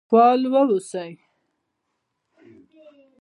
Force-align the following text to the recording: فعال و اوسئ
فعال 0.09 0.45
و 0.51 0.55
اوسئ 0.55 1.11